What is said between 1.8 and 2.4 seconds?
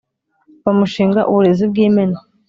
imena,